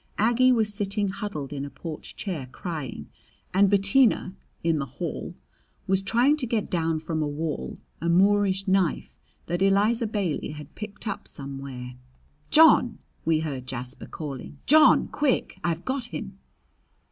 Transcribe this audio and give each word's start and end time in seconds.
Aggie 0.17 0.51
was 0.51 0.73
sitting 0.73 1.09
huddled 1.09 1.53
in 1.53 1.63
a 1.63 1.69
porch 1.69 2.15
chair, 2.15 2.47
crying, 2.51 3.07
and 3.53 3.69
Bettina, 3.69 4.35
in 4.63 4.79
the 4.79 4.87
hall, 4.97 5.35
was 5.85 6.01
trying 6.01 6.35
to 6.37 6.47
get 6.47 6.71
down 6.71 6.99
from 6.99 7.19
the 7.19 7.27
wall 7.27 7.77
a 8.01 8.09
Moorish 8.09 8.67
knife 8.67 9.15
that 9.45 9.61
Eliza 9.61 10.07
Bailey 10.07 10.53
had 10.53 10.73
picked 10.73 11.07
up 11.07 11.27
somewhere. 11.27 11.93
"John!" 12.49 12.97
we 13.25 13.41
heard 13.41 13.67
Jasper 13.67 14.07
calling. 14.07 14.57
"John! 14.65 15.07
Quick! 15.07 15.59
I've 15.63 15.85
got 15.85 16.05
him!" 16.05 16.39